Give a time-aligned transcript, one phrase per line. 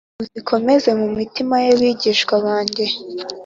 [0.21, 2.85] uzikomeze mu mitima y’abigishwa banjye.»